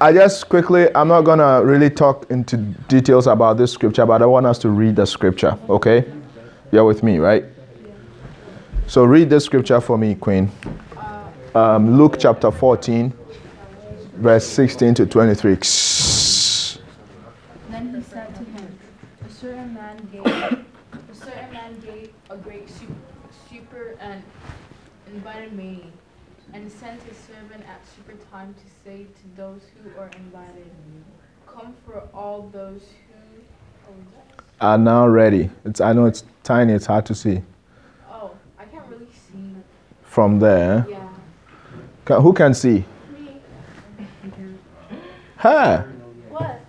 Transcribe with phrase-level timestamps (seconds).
[0.00, 4.20] I just quickly, I'm not going to really talk into details about this scripture, but
[4.20, 6.12] I want us to read the scripture, okay?
[6.70, 7.44] You're with me, right?
[8.86, 10.50] So read the scripture for me, Queen.
[11.54, 13.12] Um, Luke chapter 14,
[14.16, 15.54] verse 16 to 23.
[17.70, 18.78] Then he said to him,
[19.26, 22.92] A certain man gave, a certain man gave a great super,
[23.48, 24.22] super and
[25.06, 25.90] invited many,
[26.56, 30.70] and sent his servant at super time to say to those who are invited,
[31.46, 33.92] Come for all those who.
[34.58, 35.50] Are now ready.
[35.66, 37.42] It's, I know it's tiny, it's hard to see
[38.10, 39.54] Oh, I can't really see.
[40.02, 40.86] from there.
[40.88, 41.08] Yeah.
[42.06, 42.84] Ca- Who can see?
[43.12, 43.40] Me.
[45.36, 45.82] Huh?
[46.30, 46.60] What?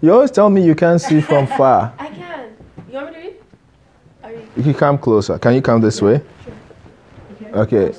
[0.00, 1.92] You always tell me you can't see from far.
[1.98, 2.56] I can.
[2.88, 3.34] You want me to read?
[4.24, 4.48] Are you?
[4.56, 5.38] You can come closer.
[5.38, 6.22] Can you come this way?
[7.54, 7.92] Okay.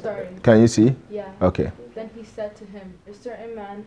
[0.43, 0.95] Can you see?
[1.09, 1.31] Yeah.
[1.41, 1.71] Okay.
[1.95, 3.85] Then he said to him, A certain man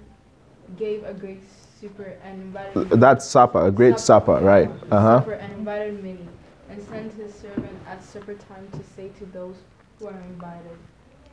[0.76, 1.42] gave a great
[1.80, 2.90] super and invited.
[2.90, 4.70] That's supper, a great supper, right?
[4.90, 5.20] Uh huh.
[5.20, 6.28] supper and invited many,
[6.68, 9.56] and sent his servant at supper time to say to those
[9.98, 10.76] who are invited,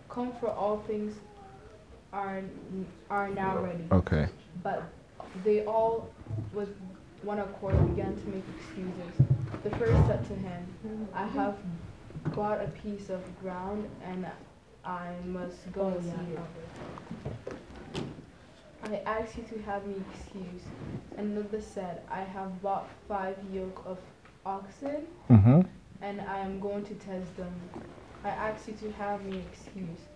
[0.10, 1.16] Come for all things
[2.14, 2.42] are
[3.10, 3.84] are now ready.
[3.92, 4.28] Okay.
[4.64, 4.84] But
[5.44, 6.10] they all
[6.54, 6.70] with
[7.24, 9.14] one accord began to make excuses.
[9.64, 11.56] The first said to him, I have
[12.36, 14.26] bought a piece of ground and
[14.86, 18.04] I must go and see it.
[18.84, 20.66] I ask you to have me excused.
[21.18, 23.98] And another said, I have bought five yoke of
[24.46, 25.62] oxen Mm-hmm.
[26.02, 27.54] and I am going to test them.
[28.24, 30.08] I ask you to have me excused.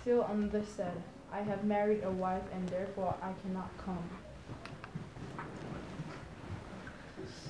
[0.00, 1.02] Still another said,
[1.32, 4.08] I have married a wife and therefore I cannot come.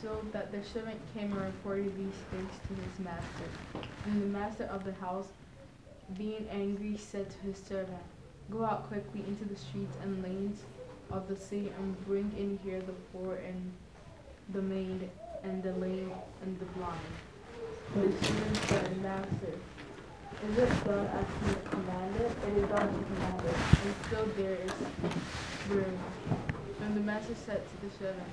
[0.02, 3.88] So that the servant came and reported these things to his master.
[4.06, 5.26] And the master of the house,
[6.16, 8.02] being angry, said to his servant,
[8.50, 10.62] Go out quickly into the streets and lanes
[11.10, 13.72] of the city and bring in here the poor and
[14.50, 15.10] the maid
[15.42, 16.12] and the lame
[16.42, 16.98] and the blind.
[17.94, 19.58] The servant said, Master,
[20.48, 22.30] is it done as you commanded?
[22.46, 23.54] It is done as you commanded.
[23.84, 24.72] And still there is
[25.68, 25.98] room.
[26.82, 28.28] And the master said to the servant,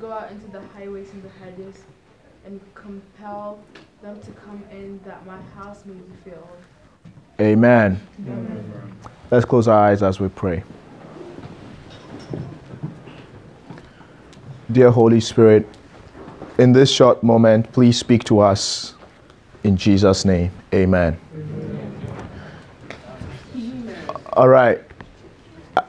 [0.00, 1.82] Go out into the highways and the hedges
[2.46, 3.58] and compel
[4.02, 6.58] them to come in that my house may be filled.
[7.40, 8.00] Amen.
[9.30, 10.62] Let's close our eyes as we pray.
[14.70, 15.66] Dear Holy Spirit,
[16.58, 18.94] in this short moment, please speak to us.
[19.64, 21.18] In Jesus' name, amen.
[24.34, 24.80] All right.
[25.76, 25.82] I,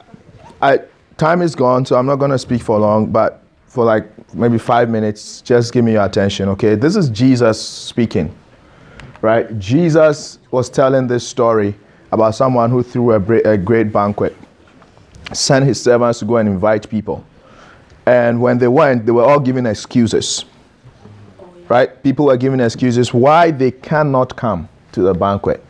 [0.60, 0.80] I-
[1.16, 3.39] time is gone, so I'm not going to speak for long, but
[3.70, 4.04] for like
[4.34, 6.74] maybe five minutes, just give me your attention, okay?
[6.74, 8.34] This is Jesus speaking
[9.22, 9.58] right?
[9.58, 11.74] Jesus was telling this story
[12.12, 14.36] about someone who threw a, a great banquet,
[15.32, 17.24] sent his servants to go and invite people.
[18.06, 20.44] And when they went, they were all giving excuses,
[21.68, 22.02] right?
[22.02, 25.64] People were giving excuses why they cannot come to the banquet.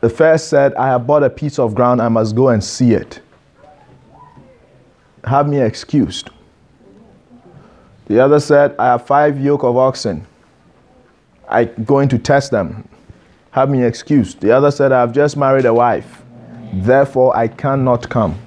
[0.00, 2.92] The first said, I have bought a piece of ground, I must go and see
[2.92, 3.20] it.
[5.24, 6.30] Have me excused.
[8.06, 10.26] The other said, I have five yoke of oxen.
[11.48, 12.88] I going to test them.
[13.52, 14.40] Have me excused.
[14.40, 16.22] The other said, I've just married a wife.
[16.72, 18.38] Therefore, I cannot come.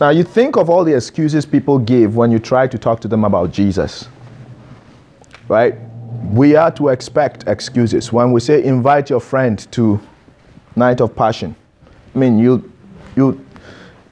[0.00, 3.08] Now, you think of all the excuses people give when you try to talk to
[3.08, 4.08] them about Jesus.
[5.48, 5.74] Right?
[6.32, 8.12] We are to expect excuses.
[8.12, 10.00] When we say invite your friend to
[10.74, 11.54] night of passion,
[12.14, 12.70] I mean, you,
[13.14, 13.45] you,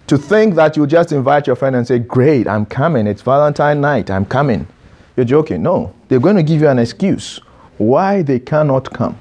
[0.06, 3.06] to think that you just invite your friend and say, Great, I'm coming.
[3.06, 4.10] It's Valentine night.
[4.10, 4.66] I'm coming.
[5.16, 5.62] You're joking.
[5.62, 7.40] No, they're going to give you an excuse
[7.78, 9.18] why they cannot come.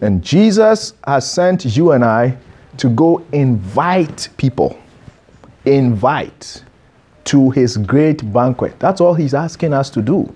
[0.00, 2.36] And Jesus has sent you and I
[2.78, 4.78] to go invite people,
[5.64, 6.62] invite
[7.24, 8.78] to his great banquet.
[8.78, 10.34] That's all he's asking us to do.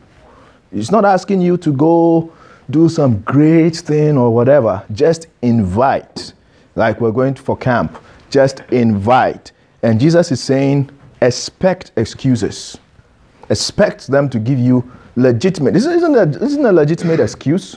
[0.73, 2.33] He's not asking you to go
[2.71, 4.85] do some great thing or whatever.
[4.93, 6.33] Just invite,
[6.75, 7.99] like we're going for camp.
[8.33, 9.53] Just invite.
[9.83, 10.91] And Jesus is saying,
[11.21, 12.79] expect excuses.
[13.51, 15.75] Expect them to give you legitimate.
[15.75, 17.77] This isn't a, isn't a legitimate excuse.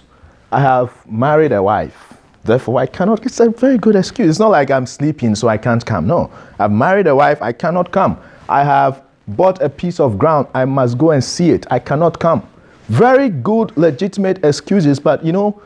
[0.54, 2.14] I have married a wife.
[2.46, 3.26] Therefore, I cannot.
[3.26, 4.30] It's a very good excuse.
[4.30, 6.08] It's not like I'm sleeping, so I can't come.
[6.08, 6.32] No.
[6.58, 7.42] I've married a wife.
[7.42, 8.18] I cannot come.
[8.48, 10.48] I have bought a piece of ground.
[10.54, 11.68] I must go and see it.
[11.70, 12.48] I cannot come.
[12.88, 15.02] Very good, legitimate excuses.
[15.02, 15.62] But you know,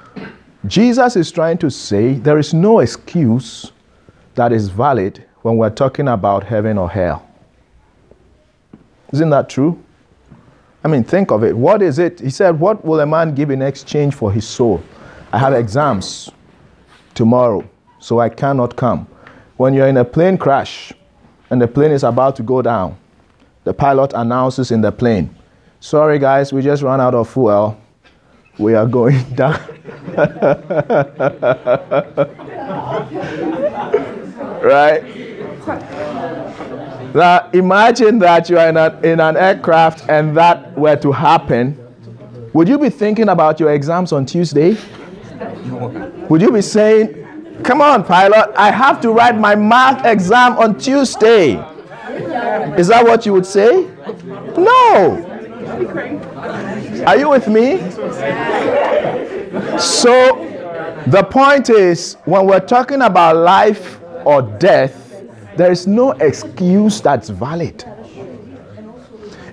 [0.65, 3.71] Jesus is trying to say there is no excuse
[4.39, 7.27] that is valid when we're talking about heaven or hell.
[9.11, 9.77] Isn't that true?
[10.81, 11.57] I mean, think of it.
[11.57, 12.21] What is it?
[12.21, 14.81] He said, What will a man give in exchange for his soul?
[15.33, 16.29] I have exams
[17.15, 17.69] tomorrow,
[17.99, 19.07] so I cannot come.
[19.57, 20.93] when you're in a plane crash
[21.49, 22.95] and the plane is about to go down,
[23.65, 25.29] the pilot announces in the plane,
[25.81, 27.77] Sorry, guys, we just ran out of fuel.
[28.57, 29.59] We are going down.
[34.69, 35.03] right?
[37.13, 41.77] Now, imagine that you are in, a, in an aircraft and that were to happen.
[42.53, 44.77] Would you be thinking about your exams on Tuesday?
[46.29, 47.15] Would you be saying,
[47.63, 51.55] Come on, pilot, I have to write my math exam on Tuesday?
[52.77, 53.89] Is that what you would say?
[54.57, 55.25] No.
[57.05, 57.79] Are you with me?
[59.77, 60.45] So,
[61.07, 63.99] the point is when we're talking about life
[64.29, 65.23] or death,
[65.57, 67.83] there is no excuse that's valid.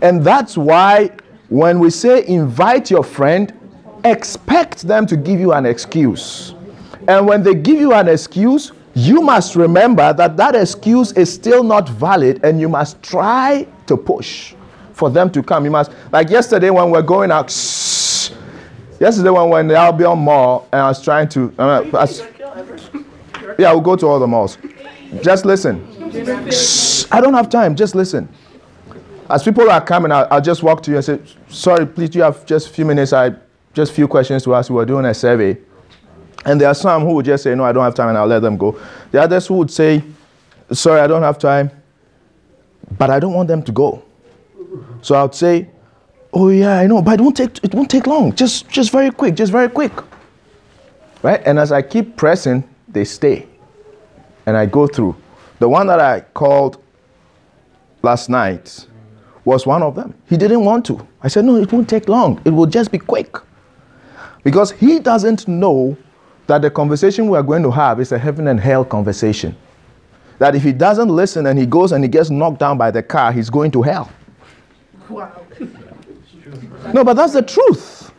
[0.02, 1.10] And that's why
[1.48, 3.54] when we say invite your friend,
[4.04, 6.54] expect them to give you an excuse.
[7.08, 11.62] And when they give you an excuse, you must remember that that excuse is still
[11.62, 14.54] not valid and you must try to push
[14.92, 15.64] for them to come.
[15.64, 18.30] You must, like yesterday when we're going out, shh,
[19.00, 22.06] yesterday when we were in the Albion Mall and I was trying to, uh,
[23.58, 24.58] yeah, we'll go to all the malls.
[25.22, 25.86] Just listen.
[26.50, 27.76] Shh, I don't have time.
[27.76, 28.28] Just listen.
[29.28, 32.22] As people are coming, I'll, I'll just walk to you and say, sorry, please, you
[32.22, 33.12] have just a few minutes.
[33.12, 33.34] I
[33.74, 34.70] just few questions to ask.
[34.70, 35.58] We are doing a survey.
[36.44, 38.26] And there are some who would just say, no, I don't have time, and I'll
[38.26, 38.78] let them go.
[39.10, 40.02] The others who would say,
[40.70, 41.70] sorry, I don't have time,
[42.98, 44.02] but I don't want them to go.
[45.02, 45.68] So I would say,
[46.32, 48.34] "Oh yeah, I know, but it won't take it won't take long.
[48.34, 49.92] Just just very quick, just very quick."
[51.22, 51.42] Right?
[51.46, 52.64] And as I keep pressing,
[52.96, 53.46] they stay.
[54.46, 55.16] And I go through.
[55.58, 56.82] The one that I called
[58.02, 58.86] last night
[59.44, 60.14] was one of them.
[60.28, 61.06] He didn't want to.
[61.22, 62.40] I said, "No, it won't take long.
[62.44, 63.36] It will just be quick."
[64.42, 65.96] Because he doesn't know
[66.46, 69.56] that the conversation we are going to have is a heaven and hell conversation.
[70.38, 73.02] That if he doesn't listen and he goes and he gets knocked down by the
[73.02, 74.10] car, he's going to hell.
[75.08, 75.32] Wow.
[76.92, 78.12] No, but that's the truth.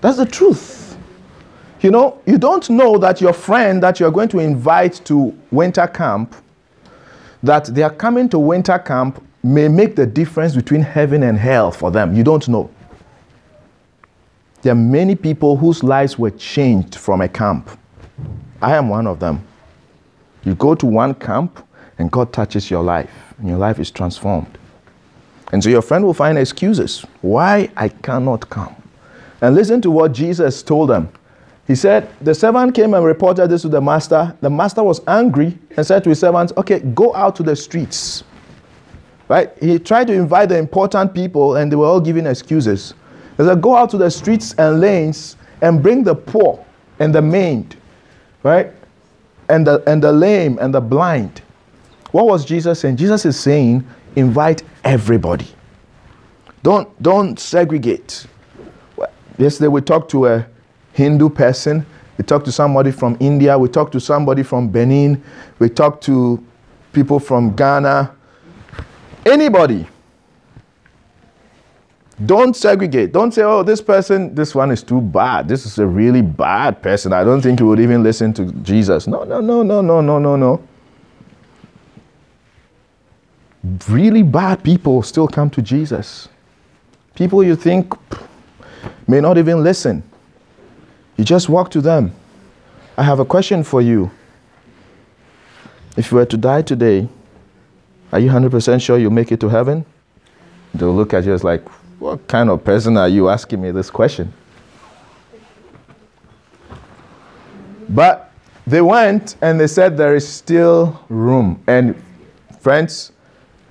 [0.00, 0.85] That's the truth.
[1.80, 5.86] You know, you don't know that your friend that you're going to invite to winter
[5.86, 6.34] camp,
[7.42, 11.70] that they are coming to winter camp may make the difference between heaven and hell
[11.70, 12.14] for them.
[12.16, 12.70] You don't know.
[14.62, 17.70] There are many people whose lives were changed from a camp.
[18.60, 19.46] I am one of them.
[20.44, 21.64] You go to one camp
[21.98, 24.58] and God touches your life, and your life is transformed.
[25.52, 28.74] And so your friend will find excuses why I cannot come.
[29.40, 31.08] And listen to what Jesus told them.
[31.66, 34.36] He said, The servant came and reported this to the master.
[34.40, 38.24] The master was angry and said to his servants, Okay, go out to the streets.
[39.28, 39.50] Right?
[39.60, 42.94] He tried to invite the important people and they were all giving excuses.
[43.36, 46.64] He said, Go out to the streets and lanes and bring the poor
[46.98, 47.76] and the maimed,
[48.42, 48.72] right?
[49.48, 51.42] And the, and the lame and the blind.
[52.12, 52.96] What was Jesus saying?
[52.96, 53.86] Jesus is saying,
[54.16, 55.46] invite everybody.
[56.62, 58.26] Don't, don't segregate.
[59.38, 60.46] Yesterday we talked to a
[60.96, 61.84] Hindu person,
[62.18, 65.22] we talked to somebody from India, we talked to somebody from Benin,
[65.58, 66.42] we talked to
[66.92, 68.12] people from Ghana.
[69.24, 69.86] Anybody.
[72.24, 73.12] Don't segregate.
[73.12, 75.46] Don't say, oh, this person, this one is too bad.
[75.48, 77.12] This is a really bad person.
[77.12, 79.06] I don't think he would even listen to Jesus.
[79.06, 80.62] No, no, no, no, no, no, no, no
[83.88, 86.28] really bad people still come to Jesus.
[87.14, 87.92] People you think
[89.08, 90.02] may not even listen.
[91.16, 92.14] You just walk to them.
[92.96, 94.10] I have a question for you.
[95.96, 97.08] If you were to die today,
[98.12, 99.84] are you 100% sure you'll make it to heaven?
[100.74, 101.66] They'll look at you as like,
[101.98, 104.32] what kind of person are you asking me this question?
[107.88, 108.30] But
[108.66, 111.62] they went and they said there is still room.
[111.66, 112.02] And
[112.60, 113.12] friends,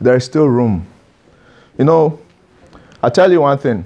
[0.02, 0.88] there is still room.
[1.78, 2.20] You know,
[3.04, 3.86] I'll tell you one thing.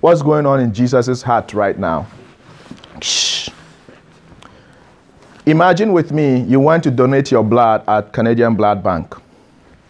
[0.00, 2.06] What's going on in Jesus' heart right now?
[5.46, 9.14] Imagine with me, you want to donate your blood at Canadian Blood Bank.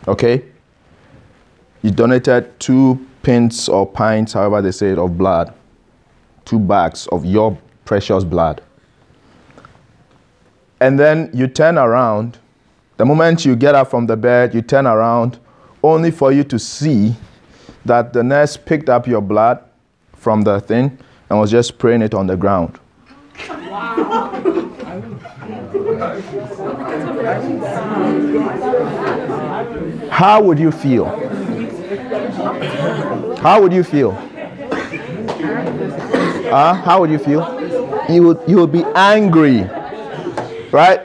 [0.06, 0.44] Okay?
[1.82, 5.52] You donated two pints or pints, however they say it, of blood.
[6.44, 8.62] Two bags of your precious blood.
[10.80, 12.38] And then you turn around.
[12.96, 15.38] The moment you get up from the bed, you turn around
[15.82, 17.14] only for you to see
[17.84, 19.62] that the nurse picked up your blood
[20.14, 20.98] from the thing
[21.30, 22.78] and was just spraying it on the ground.
[30.11, 31.04] How would you feel?
[33.38, 34.11] How would you feel?
[36.50, 37.42] Uh, how would you feel?
[38.09, 39.62] You would, you would be angry,
[40.73, 41.02] right?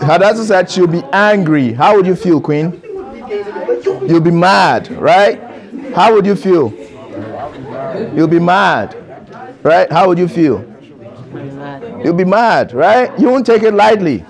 [0.00, 1.72] Hadassah said she'll be angry.
[1.72, 2.80] How would you feel, Queen?
[4.08, 5.40] You'll be mad, right?
[5.94, 6.72] How would you feel?
[8.14, 8.96] You'll be mad,
[9.62, 9.90] right?
[9.92, 10.64] How would you feel?
[12.02, 13.16] You'll be mad, right?
[13.18, 14.24] You won't take it lightly.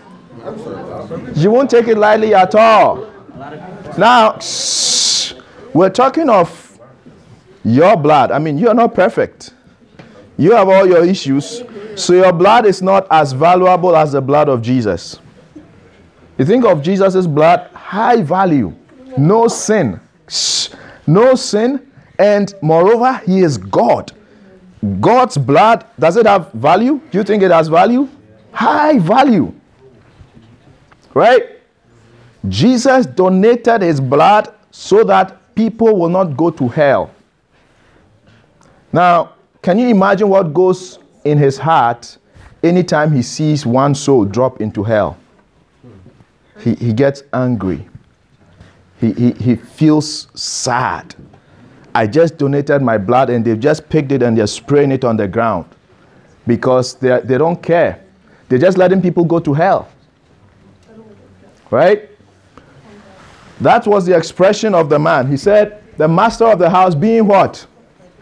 [1.34, 3.10] You won't take it lightly at all.
[3.96, 4.38] Now,
[5.74, 6.80] we're talking of
[7.64, 8.30] your blood.
[8.30, 9.54] I mean, you're not perfect.
[10.36, 11.62] You have all your issues.
[11.96, 15.18] So your blood is not as valuable as the blood of Jesus.
[16.38, 18.72] You think of Jesus' blood, high value,
[19.16, 20.00] no sin,
[21.06, 24.12] no sin, and moreover, he is God.
[25.00, 27.00] God's blood, does it have value?
[27.10, 28.08] Do you think it has value?
[28.52, 29.52] High value.
[31.14, 31.58] Right?
[32.48, 37.10] Jesus donated his blood so that people will not go to hell.
[38.92, 42.16] Now, can you imagine what goes in his heart
[42.62, 45.18] anytime he sees one soul drop into hell?
[46.60, 47.88] He, he gets angry.
[49.00, 51.14] He, he, he feels sad.
[51.98, 55.16] I just donated my blood and they've just picked it and they're spraying it on
[55.16, 55.66] the ground
[56.46, 58.04] because they, they don't care.
[58.48, 59.88] They're just letting people go to hell.
[61.72, 62.08] Right?
[63.60, 65.26] That was the expression of the man.
[65.26, 67.66] He said, The master of the house being what?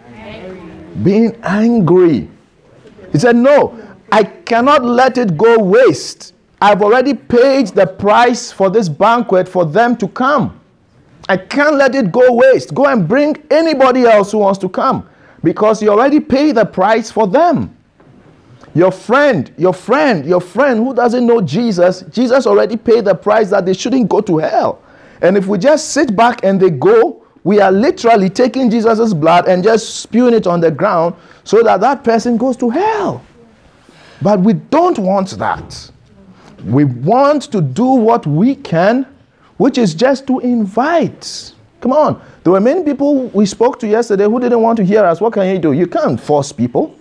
[0.09, 0.61] Angry.
[1.02, 2.30] Being angry.
[3.12, 3.78] He said, No,
[4.11, 6.33] I cannot let it go waste.
[6.62, 10.59] I've already paid the price for this banquet for them to come.
[11.28, 12.75] I can't let it go waste.
[12.75, 15.08] Go and bring anybody else who wants to come
[15.42, 17.76] because you already paid the price for them.
[18.75, 23.50] Your friend, your friend, your friend who doesn't know Jesus, Jesus already paid the price
[23.50, 24.82] that they shouldn't go to hell.
[25.23, 29.49] And if we just sit back and they go, we are literally taking Jesus' blood
[29.49, 33.25] and just spewing it on the ground so that that person goes to hell.
[34.20, 35.90] But we don't want that.
[36.64, 39.06] We want to do what we can,
[39.56, 41.52] which is just to invite.
[41.80, 42.20] Come on.
[42.42, 45.20] There were many people we spoke to yesterday who didn't want to hear us.
[45.20, 45.72] What can you do?
[45.72, 46.94] You can't force people.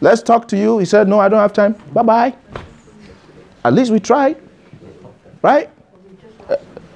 [0.00, 0.78] Let's talk to you.
[0.78, 1.74] He said, No, I don't have time.
[1.92, 2.36] Bye bye.
[3.64, 4.36] At least we tried.
[5.42, 5.70] Right?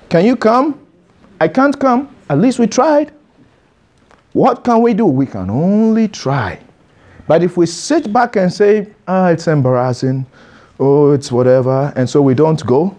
[0.09, 0.81] Can you come?
[1.41, 2.15] I can't come.
[2.29, 3.13] At least we tried.
[4.33, 5.07] What can we do?
[5.07, 6.61] We can only try.
[7.27, 10.27] But if we sit back and say, ah, it's embarrassing,
[10.79, 12.95] oh, it's whatever, and so we don't go,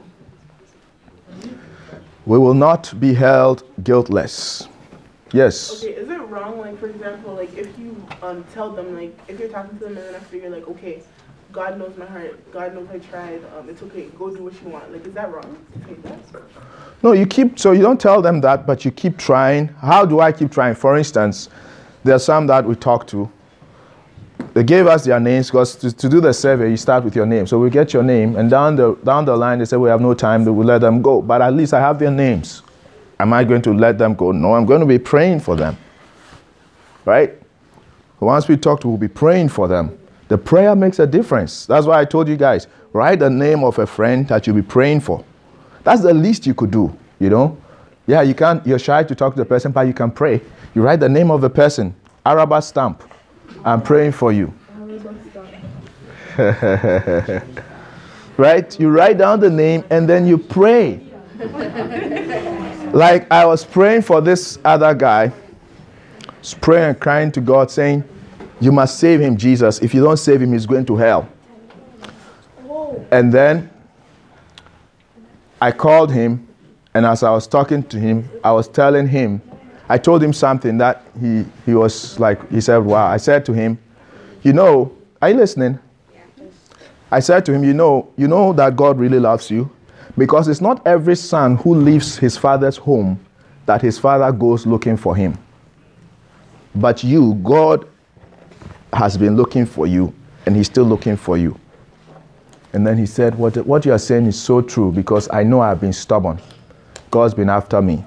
[2.28, 4.68] we will not be held guiltless.
[5.32, 5.82] Yes.
[5.82, 9.40] Okay, is it wrong, like, for example, like, if you um, tell them, like, if
[9.40, 11.02] you're talking to them and then after you're like, okay,
[11.54, 12.52] God knows my heart.
[12.52, 13.42] God knows I tried.
[13.58, 14.08] Um, it's okay.
[14.20, 14.92] Go do what you want.
[14.92, 15.66] Like, is that wrong
[16.04, 16.44] that?
[17.02, 19.70] No, you keep, so you don't tell them that, but you keep trying.
[19.70, 20.76] How do I keep trying?
[20.76, 21.48] For instance,
[22.04, 23.32] there are some that we talk to.
[24.58, 27.28] They gave us their names because to, to do the survey, you start with your
[27.28, 27.46] name.
[27.46, 30.02] So we get your name, and down the, down the line, they say, We have
[30.02, 31.22] no time, will let them go.
[31.22, 32.64] But at least I have their names.
[33.20, 34.32] Am I going to let them go?
[34.32, 35.78] No, I'm going to be praying for them.
[37.06, 37.40] Right?
[38.20, 39.96] Once we talk to, we'll be praying for them.
[40.28, 41.68] The prayer makes a difference.
[41.68, 44.64] That's why I told you guys write the name of a friend that you'll be
[44.64, 45.24] praying for.
[45.84, 47.62] That's the least you could do, you know?
[48.08, 50.42] Yeah, you can't, you're shy to talk to the person, but you can pray.
[50.74, 51.96] You write the name of the person,
[52.26, 53.04] Araba stamp.
[53.64, 54.54] I'm praying for you.
[58.38, 58.80] right?
[58.80, 61.02] You write down the name and then you pray.
[62.94, 65.32] like I was praying for this other guy,
[66.62, 68.04] praying and crying to God, saying,
[68.60, 69.80] you must save him, Jesus.
[69.80, 71.30] If you don't save him, he's going to hell.
[73.12, 73.70] And then
[75.62, 76.48] I called him,
[76.94, 79.42] and as I was talking to him, I was telling him,
[79.90, 83.08] I told him something that he, he was like, he said, Wow.
[83.08, 83.78] I said to him,
[84.44, 85.80] You know, are you listening?
[87.10, 89.72] I said to him, You know, you know that God really loves you
[90.18, 93.20] because it's not every son who leaves his father's home
[93.66, 95.38] that his father goes looking for him.
[96.76, 97.88] But you, God
[98.94, 100.14] has been looking for you
[100.46, 101.60] and he's still looking for you.
[102.74, 105.62] And then he said, What, what you are saying is so true because I know
[105.62, 106.40] I've been stubborn.
[107.10, 108.04] God's been after me,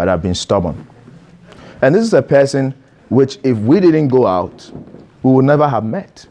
[0.00, 0.86] but I've been stubborn.
[1.82, 2.74] And this is a person
[3.10, 4.72] which, if we didn't go out,
[5.22, 6.26] we would never have met.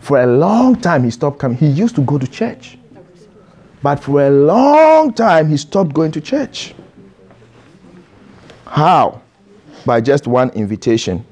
[0.00, 1.56] For a long time, he stopped coming.
[1.56, 2.76] He used to go to church.
[3.84, 6.74] But for a long time, he stopped going to church.
[8.66, 9.22] How?
[9.86, 11.24] By just one invitation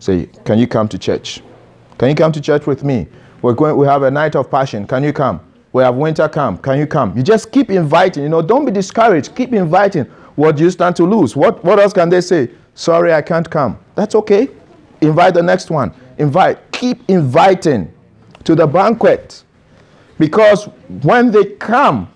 [0.00, 1.40] Say, can you come to church?
[1.96, 3.08] Can you come to church with me?
[3.40, 4.86] We're going, we have a night of passion.
[4.86, 5.40] Can you come?
[5.72, 6.60] We have winter camp.
[6.60, 7.16] Can you come?
[7.16, 8.24] You just keep inviting.
[8.24, 9.34] You know, don't be discouraged.
[9.34, 10.04] Keep inviting.
[10.36, 11.36] What do you stand to lose?
[11.36, 12.50] What, what else can they say?
[12.74, 13.78] Sorry, I can't come.
[13.94, 14.48] That's okay.
[15.00, 15.94] Invite the next one.
[16.18, 16.72] Invite.
[16.72, 17.92] Keep inviting
[18.44, 19.44] to the banquet.
[20.18, 20.64] Because
[21.02, 22.10] when they come,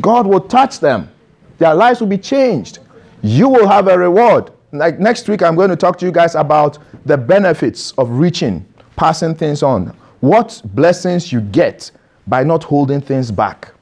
[0.00, 1.10] God will touch them.
[1.58, 2.80] Their lives will be changed.
[3.22, 4.50] You will have a reward.
[4.72, 8.66] Like next week, I'm going to talk to you guys about the benefits of reaching,
[8.96, 9.96] passing things on.
[10.20, 11.90] What blessings you get
[12.26, 13.72] by not holding things back.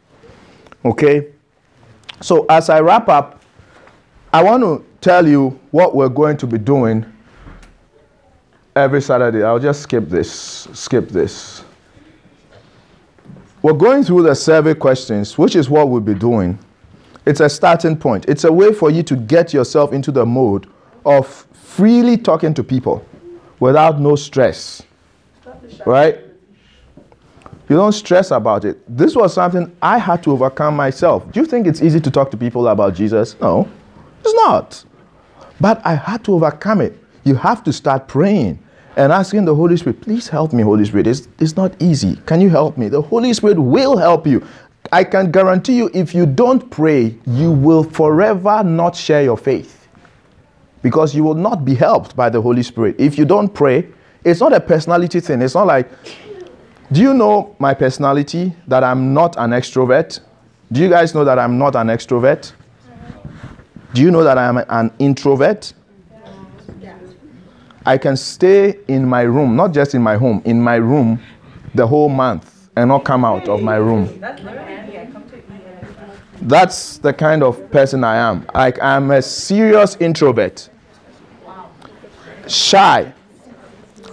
[0.84, 1.28] Okay?
[2.20, 3.37] So, as I wrap up,
[4.32, 7.06] I want to tell you what we're going to be doing
[8.76, 9.42] every Saturday.
[9.42, 10.68] I'll just skip this.
[10.74, 11.64] Skip this.
[13.62, 16.58] We're going through the survey questions, which is what we'll be doing.
[17.26, 18.26] It's a starting point.
[18.28, 20.68] It's a way for you to get yourself into the mode
[21.04, 23.04] of freely talking to people
[23.60, 24.82] without no stress.
[25.86, 26.18] Right?
[27.68, 28.78] You don't stress about it.
[28.88, 31.30] This was something I had to overcome myself.
[31.32, 33.38] Do you think it's easy to talk to people about Jesus?
[33.40, 33.68] No,
[34.28, 34.84] it's not.
[35.60, 36.98] But I had to overcome it.
[37.24, 38.58] You have to start praying
[38.96, 41.06] and asking the Holy Spirit, please help me, Holy Spirit.
[41.06, 42.16] It's, it's not easy.
[42.26, 42.88] Can you help me?
[42.88, 44.46] The Holy Spirit will help you.
[44.90, 49.88] I can guarantee you, if you don't pray, you will forever not share your faith
[50.82, 52.96] because you will not be helped by the Holy Spirit.
[52.98, 53.86] If you don't pray,
[54.24, 55.42] it's not a personality thing.
[55.42, 55.90] It's not like,
[56.90, 60.20] do you know my personality that I'm not an extrovert?
[60.72, 62.52] Do you guys know that I'm not an extrovert?
[63.94, 65.72] Do you know that I'm an introvert?
[67.86, 71.20] I can stay in my room, not just in my home, in my room
[71.74, 74.22] the whole month and not come out of my room.
[76.42, 78.46] That's the kind of person I am.
[78.54, 80.68] Like I'm a serious introvert.
[82.46, 83.12] Shy.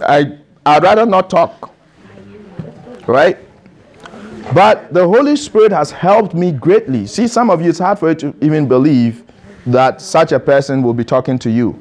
[0.00, 1.70] I I'd rather not talk.
[3.06, 3.38] Right?
[4.54, 7.06] But the Holy Spirit has helped me greatly.
[7.06, 9.25] See, some of you, it's hard for you to even believe
[9.66, 11.80] that such a person will be talking to you.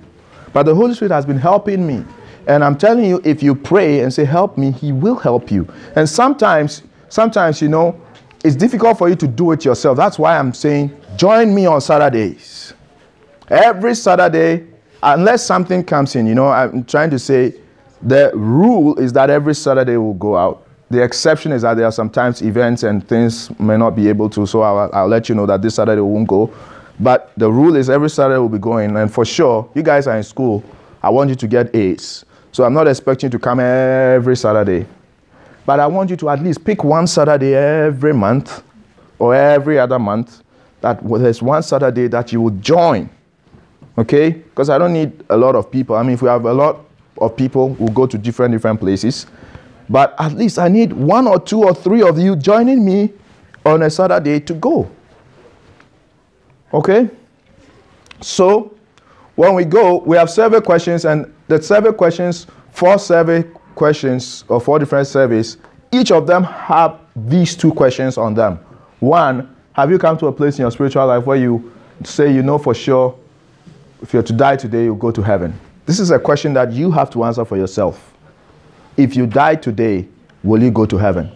[0.54, 2.04] But the Holy Spirit has been helping me.
[2.48, 5.68] And I'm telling you, if you pray and say, Help me, He will help you.
[5.96, 8.00] And sometimes, sometimes, you know,
[8.44, 9.98] it's difficult for you to do it yourself.
[9.98, 12.74] That's why I'm saying, join me on Saturdays.
[13.50, 14.68] Every Saturday,
[15.02, 17.56] unless something comes in, you know, I'm trying to say
[18.04, 20.68] the rule is that every Saturday will go out.
[20.92, 24.46] The exception is that there are sometimes events and things may not be able to,
[24.46, 26.54] so I'll, I'll let you know that this Saturday won't go.
[27.00, 30.18] But the rule is every Saturday we'll be going, and for sure, you guys are
[30.18, 30.64] in school.
[31.04, 32.26] I want you to get A's.
[32.52, 34.86] So I'm not expecting you to come every Saturday.
[35.66, 38.64] But I want you to at least pick one Saturday every month
[39.20, 40.42] or every other month
[40.82, 43.10] that there's one Saturday that you will join.
[43.98, 44.30] Okay?
[44.30, 45.96] Because I don't need a lot of people.
[45.96, 46.86] I mean, if we have a lot
[47.18, 49.26] of people, we'll go to different different places.
[49.90, 53.14] But at least I need one or two or three of you joining me
[53.66, 54.90] on a Saturday to go.
[56.76, 57.10] Okay?
[58.22, 58.76] So
[59.36, 63.44] when we go, we have survey questions, and the survey questions, four survey
[63.76, 65.58] questions or four different surveys,
[65.92, 68.60] each of them have these two questions on them.
[69.00, 71.72] One, have you come to a place in your spiritual life where you
[72.04, 73.18] say you know for sure
[74.02, 75.58] if you're to die today, you'll go to heaven?
[75.86, 78.14] This is a question that you have to answer for yourself.
[78.98, 80.08] If you die today,
[80.44, 81.32] will you go to heaven?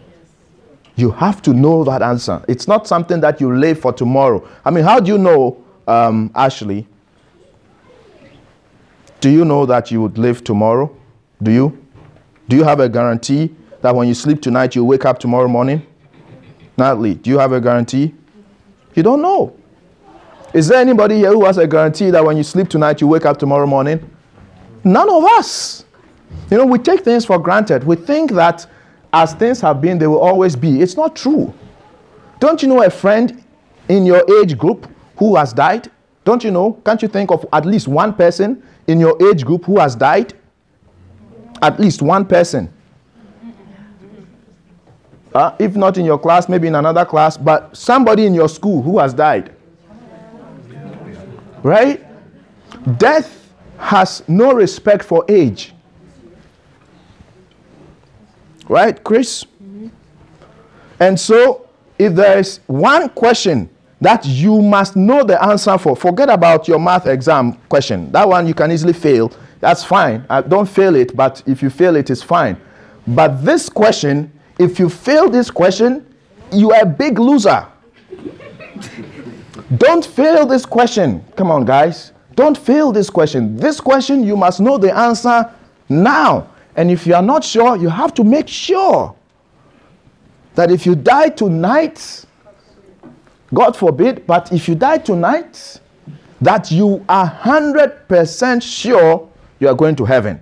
[1.00, 2.44] You have to know that answer.
[2.50, 4.46] It's not something that you lay for tomorrow.
[4.66, 6.86] I mean, how do you know, um, Ashley?
[9.22, 10.94] Do you know that you would live tomorrow?
[11.42, 11.86] Do you?
[12.50, 15.88] Do you have a guarantee that when you sleep tonight, you wake up tomorrow morning?
[16.78, 18.14] Natalie, do you have a guarantee?
[18.94, 19.56] You don't know.
[20.54, 23.26] Is there anybody here who has a guarantee that when you sleep tonight, you wake
[23.26, 24.02] up tomorrow morning?
[24.84, 25.86] None of us.
[26.52, 27.86] You know, we take things for granted.
[27.86, 28.68] We think that
[29.12, 30.82] as things have been, they will always be.
[30.82, 31.54] It's not true.
[32.40, 33.44] Don't you know a friend
[33.88, 35.90] in your age group who has died?
[36.24, 36.74] Don't you know?
[36.86, 40.34] Can't you think of at least one person in your age group who has died?
[41.62, 42.72] At least one person.
[45.34, 48.82] Uh, if not in your class, maybe in another class, but somebody in your school
[48.82, 49.54] who has died.
[51.62, 52.04] Right?
[52.98, 55.74] Death has no respect for age.
[58.70, 59.46] Right, Chris?
[59.62, 59.88] Mm-hmm.
[61.00, 66.30] And so, if there is one question that you must know the answer for, forget
[66.30, 68.12] about your math exam question.
[68.12, 69.34] That one you can easily fail.
[69.60, 70.26] That's fine.
[70.30, 72.56] Uh, don't fail it, but if you fail it, it's fine.
[73.08, 76.06] But this question, if you fail this question,
[76.52, 77.66] you are a big loser.
[79.78, 81.24] Don't fail this question.
[81.36, 82.12] Come on, guys.
[82.36, 83.56] Don't fail this question.
[83.56, 85.54] This question, you must know the answer
[85.90, 86.49] now.
[86.76, 89.16] And if you are not sure, you have to make sure
[90.56, 92.26] that if you die tonight,
[93.54, 95.80] God forbid, but if you die tonight,
[96.42, 99.30] that you are 100% sure
[99.60, 100.42] you are going to heaven.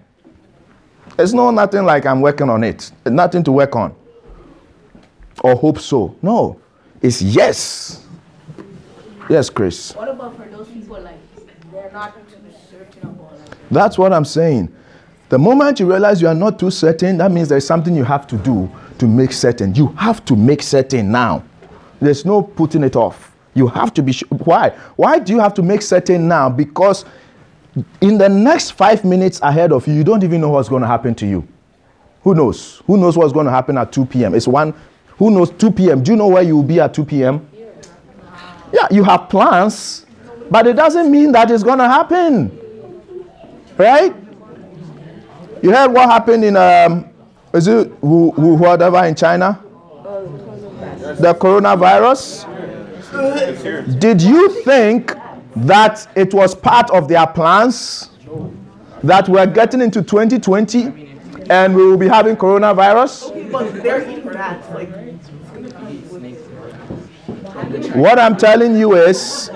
[1.18, 2.92] It's no nothing like I'm working on it.
[3.06, 3.96] Nothing to work on.
[5.44, 6.16] or hope so.
[6.22, 6.60] No,
[7.02, 8.06] it's yes.
[9.30, 9.94] Yes, Chris.
[9.96, 11.18] What about for those people like
[11.72, 12.16] they're not
[12.72, 14.74] certain about like That's what I'm saying.
[15.30, 18.28] The moment you realize you are not too certain, that means there's something you have
[18.28, 19.76] to do to make certain.
[19.76, 21.44] You have to make certain now.
[22.00, 23.36] There's no putting it off.
[23.54, 24.28] You have to be sure.
[24.30, 24.70] Why?
[24.96, 26.50] Why do you have to make certain now?
[26.50, 27.04] Because
[28.02, 30.88] in the next five minutes ahead of you, you don't even know what's going to
[30.88, 31.48] happen to you.
[32.24, 32.82] Who knows?
[32.88, 34.34] Who knows what's going to happen at 2 p.m.?
[34.34, 34.74] It's one.
[35.18, 36.04] Who knows 2 p.m.?
[36.04, 37.50] Do you know where you will be at 2 p.m.?
[38.72, 40.06] Yeah, you have plans,
[40.52, 42.52] but it doesn't mean that it's going to happen.
[43.78, 44.14] Right?
[45.62, 47.10] You heard what happened in um,
[47.54, 49.60] is it who, who whatever in China?
[51.20, 52.46] The coronavirus.
[54.00, 55.16] Did you think
[55.56, 58.10] that it was part of their plans
[59.04, 61.18] that we're getting into 2020
[61.50, 63.34] and we will be having coronavirus?
[67.96, 69.50] What I'm telling you is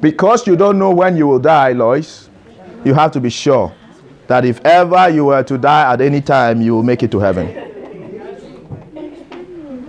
[0.00, 2.19] because you don't know when you will die, Lois,
[2.84, 3.72] you have to be sure
[4.26, 7.18] that if ever you were to die at any time, you will make it to
[7.18, 7.70] heaven.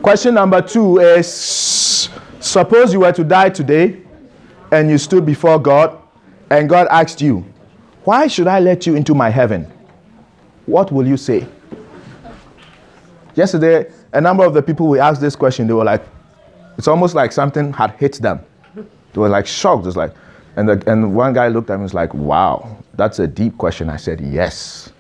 [0.01, 4.01] Question number two is suppose you were to die today
[4.71, 5.97] and you stood before God
[6.49, 7.45] and God asked you,
[8.03, 9.71] Why should I let you into my heaven?
[10.65, 11.45] What will you say?
[13.35, 16.03] Yesterday, a number of the people we asked this question, they were like,
[16.77, 18.39] it's almost like something had hit them.
[18.75, 18.83] They
[19.19, 19.85] were like shocked.
[19.85, 20.13] It's like,
[20.55, 23.57] and, the, and one guy looked at me and was like, wow, that's a deep
[23.57, 23.89] question.
[23.89, 24.91] I said, yes.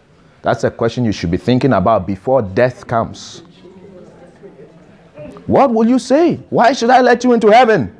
[0.41, 3.43] That's a question you should be thinking about before death comes.
[5.45, 6.35] What will you say?
[6.49, 7.95] Why should I let you into heaven?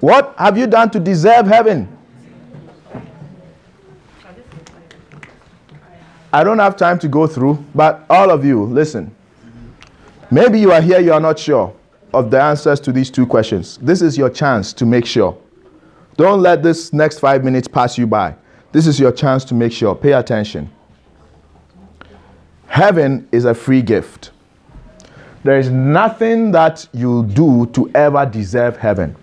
[0.00, 1.96] What have you done to deserve heaven?
[6.32, 9.14] I don't have time to go through, but all of you, listen.
[10.30, 11.74] Maybe you are here, you are not sure
[12.12, 13.78] of the answers to these two questions.
[13.78, 15.36] This is your chance to make sure.
[16.18, 18.34] Don't let this next five minutes pass you by.
[18.72, 19.94] This is your chance to make sure.
[19.94, 20.68] Pay attention.
[22.66, 24.32] Heaven is a free gift.
[25.44, 29.14] There is nothing that you do to ever deserve heaven.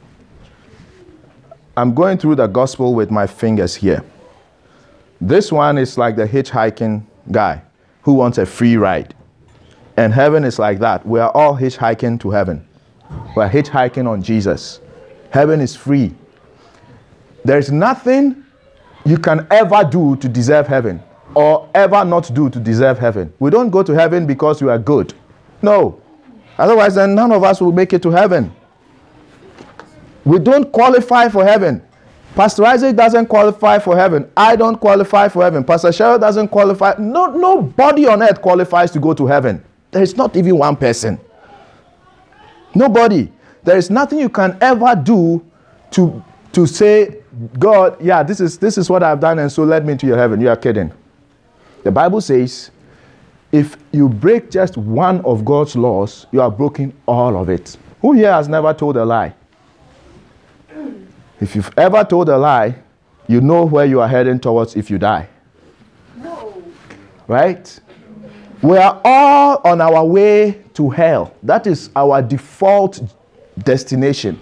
[1.76, 4.02] I'm going through the gospel with my fingers here.
[5.20, 7.62] This one is like the hitchhiking guy
[8.04, 9.14] who wants a free ride.
[9.98, 11.06] And heaven is like that.
[11.06, 12.66] We are all hitchhiking to heaven.
[13.36, 14.80] We're hitchhiking on Jesus.
[15.32, 16.16] Heaven is free.
[17.46, 18.44] There's nothing
[19.06, 21.02] you can ever do to deserve heaven
[21.36, 23.32] or ever not do to deserve heaven.
[23.40, 25.14] We don't go to heaven because we are good.
[25.62, 26.02] No.
[26.58, 28.52] Otherwise, then none of us will make it to heaven.
[30.24, 31.84] We don't qualify for heaven.
[32.36, 34.30] Pastor Isaac doesn't qualify for heaven.
[34.36, 35.64] I don't qualify for heaven.
[35.64, 36.96] Pastor Cheryl doesn't qualify.
[37.00, 39.64] No, nobody on earth qualifies to go to heaven.
[39.92, 41.20] There is not even one person.
[42.74, 43.32] Nobody.
[43.64, 45.46] There is nothing you can ever do
[45.92, 47.22] to, to say,
[47.60, 50.18] God, yeah, this is, this is what I've done, and so let me into your
[50.18, 50.40] heaven.
[50.40, 50.92] You are kidding.
[51.84, 52.72] The Bible says,
[53.52, 57.78] if you break just one of God's laws, you are breaking all of it.
[58.02, 59.34] Who here has never told a lie?
[61.40, 62.76] If you've ever told a lie,
[63.28, 65.28] you know where you are heading towards if you die.
[66.18, 66.64] No.
[67.28, 67.80] Right?
[68.62, 71.34] We are all on our way to hell.
[71.44, 73.02] That is our default
[73.60, 74.40] destination.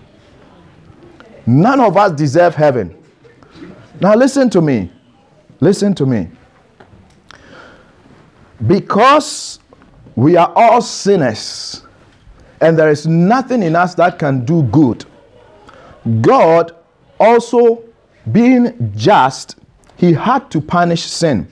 [1.46, 2.96] None of us deserve heaven.
[4.00, 4.92] Now, listen to me.
[5.60, 6.30] Listen to me.
[8.66, 9.60] Because
[10.16, 11.84] we are all sinners
[12.62, 15.06] and there is nothing in us that can do good,
[16.22, 16.74] God
[17.20, 17.84] also
[18.32, 19.58] being just,
[19.98, 21.48] he had to punish sin.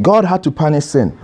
[0.00, 1.18] God had to punish sin.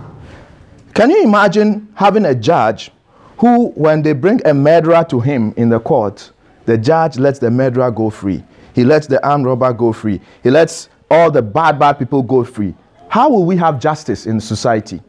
[0.93, 2.91] Can you imagine having a judge
[3.37, 6.31] who, when they bring a murderer to him in the court,
[6.65, 8.43] the judge lets the murderer go free?
[8.73, 10.19] He lets the armed robber go free.
[10.41, 12.73] He lets all the bad, bad people go free.
[13.09, 15.01] How will we have justice in society?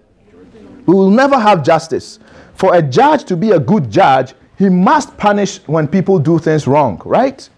[0.86, 2.18] We will never have justice.
[2.54, 6.66] For a judge to be a good judge, he must punish when people do things
[6.66, 7.48] wrong, right?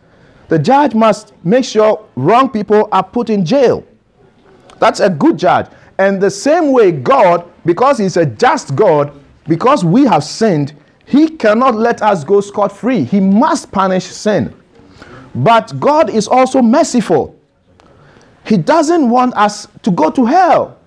[0.49, 3.85] The judge must make sure wrong people are put in jail.
[4.79, 5.67] That's a good judge.
[5.99, 9.13] And the same way, God, because He's a just God,
[9.49, 10.75] because we have sinned,
[11.07, 13.05] He cannot let us go scot free.
[13.05, 14.55] He must punish sin.
[15.35, 17.39] But God is also merciful.
[18.45, 20.79] He doesn't want us to go to hell.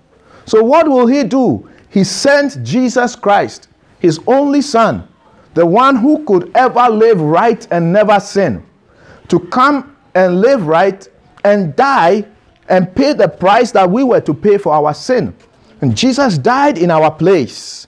[0.44, 1.68] So, what will He do?
[1.88, 5.08] He sent Jesus Christ, His only Son,
[5.54, 8.64] the one who could ever live right and never sin,
[9.28, 11.08] to come and live right
[11.44, 12.24] and die
[12.68, 15.34] and pay the price that we were to pay for our sin,
[15.80, 17.86] And Jesus died in our place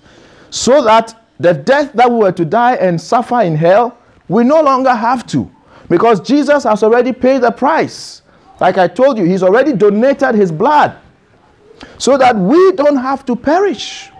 [0.51, 4.63] so that the death that we were to die and suffer in hell, we no
[4.63, 5.51] longer have to
[5.89, 8.23] because Jesus has already paid the price.
[8.61, 10.97] Like I told you, He's already donated His blood
[11.99, 14.11] so that we don't have to perish.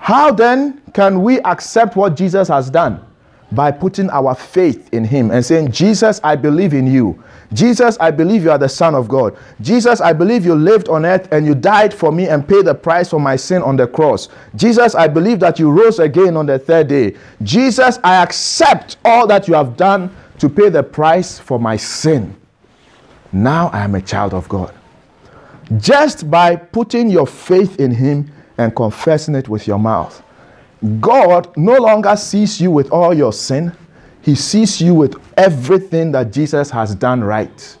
[0.00, 3.04] How then can we accept what Jesus has done?
[3.52, 7.22] By putting our faith in Him and saying, Jesus, I believe in you.
[7.52, 9.36] Jesus, I believe you are the Son of God.
[9.60, 12.74] Jesus, I believe you lived on earth and you died for me and paid the
[12.74, 14.28] price for my sin on the cross.
[14.56, 17.16] Jesus, I believe that you rose again on the third day.
[17.42, 22.34] Jesus, I accept all that you have done to pay the price for my sin.
[23.32, 24.74] Now I am a child of God.
[25.78, 30.22] Just by putting your faith in Him and confessing it with your mouth,
[31.00, 33.72] God no longer sees you with all your sin,
[34.22, 37.76] He sees you with everything that Jesus has done right.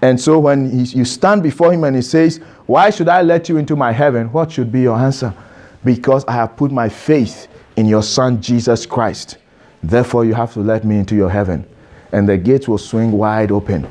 [0.00, 3.48] And so when he, you stand before Him and He says, Why should I let
[3.48, 4.32] you into my heaven?
[4.32, 5.34] What should be your answer?
[5.84, 9.38] Because I have put my faith in your Son, Jesus Christ.
[9.82, 11.66] Therefore, you have to let me into your heaven.
[12.12, 13.88] And the gates will swing wide open.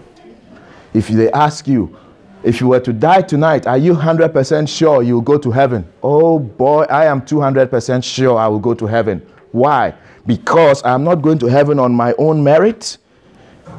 [0.94, 1.98] If they ask you,
[2.44, 5.88] if you were to die tonight, are you 100% sure you'll go to heaven?
[6.02, 9.26] Oh boy, I am 200% sure I will go to heaven.
[9.52, 9.94] Why?
[10.28, 12.98] Because I'm not going to heaven on my own merit.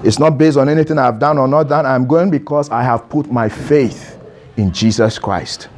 [0.02, 1.86] It's not based on anything I've done or not done.
[1.86, 4.18] I'm going because I have put my faith
[4.56, 5.68] in Jesus Christ.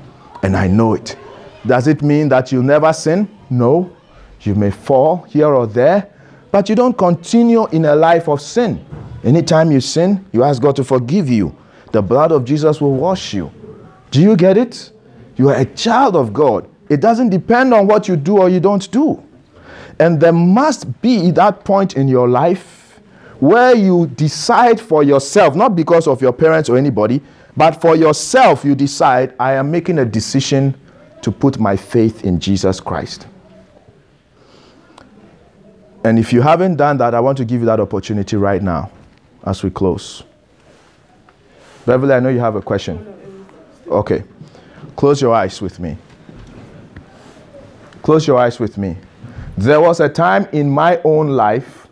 [0.43, 1.17] And I know it.
[1.67, 3.29] Does it mean that you'll never sin?
[3.51, 3.95] No.
[4.43, 6.11] You may fall here or there,
[6.51, 8.85] but you don't continue in a life of sin.
[9.23, 11.55] Anytime you sin, you ask God to forgive you.
[11.93, 13.53] The blood of Jesus will wash you.
[14.11, 14.93] Do you get it?
[15.37, 16.69] You are a child of God.
[16.89, 19.23] It doesn't depend on what you do or you don't do.
[20.01, 22.99] And there must be that point in your life
[23.39, 27.21] where you decide for yourself, not because of your parents or anybody,
[27.55, 30.75] but for yourself, you decide, I am making a decision
[31.21, 33.27] to put my faith in Jesus Christ.
[36.03, 38.91] And if you haven't done that, I want to give you that opportunity right now
[39.45, 40.23] as we close.
[41.85, 43.47] Beverly, I know you have a question.
[43.87, 44.25] Okay.
[44.97, 45.99] Close your eyes with me.
[48.03, 48.97] Close your eyes with me.
[49.61, 51.87] There was a time in my own life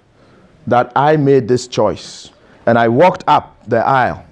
[0.66, 2.30] that I made this choice.
[2.64, 4.24] And I walked up the aisle.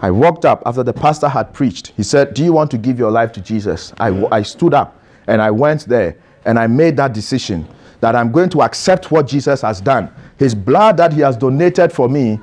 [0.00, 1.92] I walked up after the pastor had preached.
[1.96, 3.92] He said, Do you want to give your life to Jesus?
[3.98, 4.96] I, I stood up
[5.26, 7.66] and I went there and I made that decision
[7.98, 10.08] that I'm going to accept what Jesus has done.
[10.36, 12.38] His blood that he has donated for me,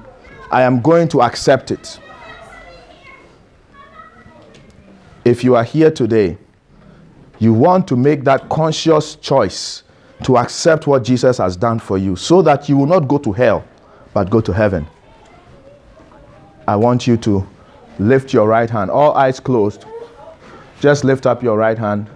[0.51, 2.01] I am going to accept it.
[5.23, 6.37] If you are here today,
[7.39, 9.83] you want to make that conscious choice
[10.23, 13.31] to accept what Jesus has done for you so that you will not go to
[13.31, 13.65] hell,
[14.13, 14.87] but go to heaven.
[16.67, 17.47] I want you to
[17.99, 19.85] lift your right hand, all eyes closed.
[20.79, 22.09] Just lift up your right hand.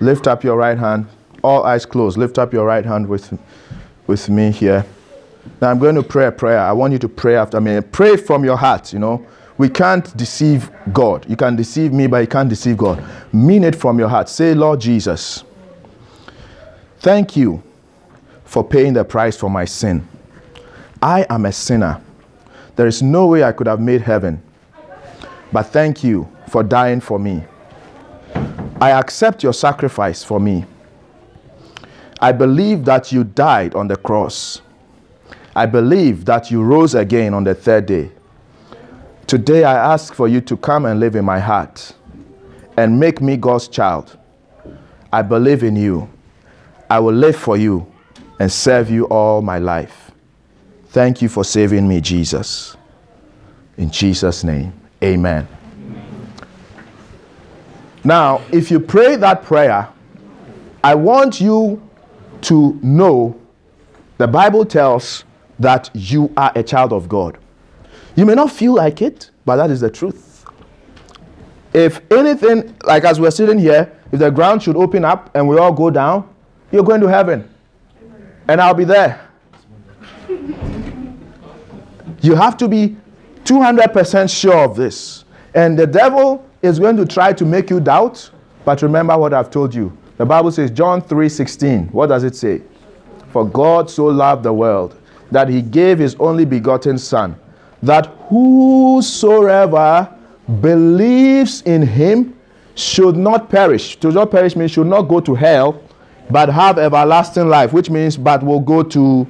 [0.00, 1.06] Lift up your right hand,
[1.42, 2.16] all eyes closed.
[2.16, 3.36] Lift up your right hand with,
[4.06, 4.86] with me here.
[5.60, 6.60] Now I'm going to pray a prayer.
[6.60, 7.80] I want you to pray after me.
[7.80, 9.26] Pray from your heart, you know.
[9.58, 11.28] We can't deceive God.
[11.28, 13.04] You can deceive me, but you can't deceive God.
[13.32, 14.28] Mean it from your heart.
[14.28, 15.44] Say, Lord Jesus,
[17.00, 17.62] thank you
[18.44, 20.06] for paying the price for my sin.
[21.02, 22.00] I am a sinner.
[22.76, 24.40] There is no way I could have made heaven.
[25.52, 27.42] But thank you for dying for me.
[28.80, 30.64] I accept your sacrifice for me.
[32.20, 34.62] I believe that you died on the cross.
[35.56, 38.12] I believe that you rose again on the third day.
[39.28, 41.92] Today I ask for you to come and live in my heart
[42.78, 44.16] and make me God's child.
[45.12, 46.08] I believe in you.
[46.88, 47.86] I will live for you
[48.40, 50.12] and serve you all my life.
[50.86, 52.74] Thank you for saving me, Jesus.
[53.76, 54.72] In Jesus' name,
[55.04, 55.46] amen.
[58.04, 59.90] Now, if you pray that prayer,
[60.82, 61.86] I want you
[62.40, 63.38] to know
[64.16, 65.24] the Bible tells
[65.58, 67.36] that you are a child of God.
[68.18, 70.44] You may not feel like it, but that is the truth.
[71.72, 75.56] If anything, like as we're sitting here, if the ground should open up and we
[75.56, 76.28] all go down,
[76.72, 77.48] you're going to heaven.
[78.48, 79.20] And I'll be there.
[82.20, 82.96] You have to be
[83.44, 85.24] 200% sure of this.
[85.54, 88.28] And the devil is going to try to make you doubt,
[88.64, 89.96] but remember what I've told you.
[90.16, 91.86] The Bible says, John 3 16.
[91.90, 92.62] What does it say?
[93.28, 95.00] For God so loved the world
[95.30, 97.38] that he gave his only begotten Son,
[97.82, 100.12] that whosoever
[100.60, 102.38] believes in him
[102.74, 103.96] should not perish.
[103.96, 105.82] To not perish means should not go to hell,
[106.30, 109.26] but have everlasting life, which means but will go to.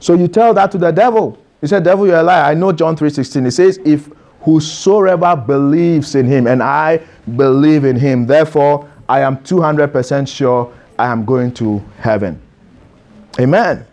[0.00, 1.38] So you tell that to the devil.
[1.60, 2.44] He said, Devil, you're a liar.
[2.44, 3.46] I know John 3.16.
[3.46, 4.10] It says, If
[4.42, 7.00] whosoever believes in him, and I
[7.36, 12.40] believe in him, therefore I am 200% sure I am going to heaven.
[13.40, 13.86] Amen.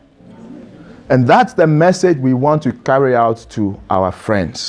[1.12, 4.62] And that's the message we want to carry out to our friends.